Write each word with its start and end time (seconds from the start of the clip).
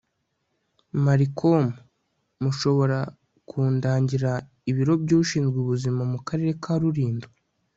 malcolm 1.03 1.67
mushobora 2.43 2.99
kundangira 3.49 4.31
ibiro 4.69 4.93
by'ushinzwe 5.03 5.57
ubuzima 5.63 6.01
mu 6.11 6.19
karere 6.27 6.51
ka 6.63 6.73
rulindo 6.81 7.27